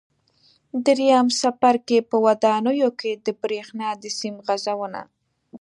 [0.85, 5.01] درېیم څپرکی: په ودانیو کې د برېښنا د سیم غځونه